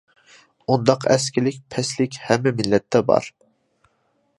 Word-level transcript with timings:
ئۇنداق 0.75 1.05
ئەسكىلىك، 1.15 1.61
پەسلىك 1.75 2.19
ھەممە 2.31 2.55
مىللەتتە 2.63 3.07
بار. 3.13 3.31